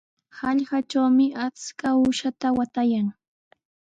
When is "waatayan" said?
2.57-3.07